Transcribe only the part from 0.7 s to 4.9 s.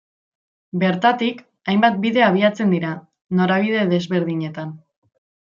Bertatik, hainbat bide abiatzen dira, norabide desberdinetan.